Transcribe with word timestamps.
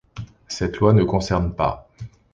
Cette 0.47 0.77
loi 0.77 0.93
ne 0.93 1.03
concerne 1.03 1.53
pas'. 1.53 1.87